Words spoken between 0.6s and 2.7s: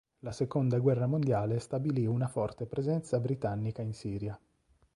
guerra mondiale stabilì una forte